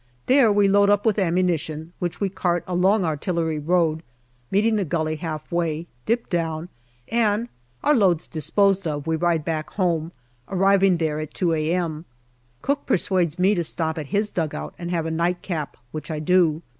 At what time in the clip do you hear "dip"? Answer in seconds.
6.07-6.27